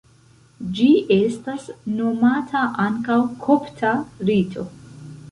Ĝi 0.77 0.85
estas 1.15 1.67
nomata 1.99 2.61
ankaŭ 2.85 3.17
kopta 3.43 3.91
rito. 4.31 4.65